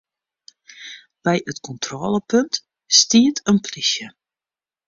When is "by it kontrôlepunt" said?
1.25-2.53